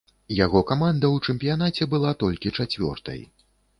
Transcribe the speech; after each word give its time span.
Яго 0.35 0.61
каманда 0.69 1.05
ў 1.11 1.17
чэмпіянаце 1.29 1.89
была 1.93 2.15
толькі 2.25 2.53
чацвёртай. 2.61 3.21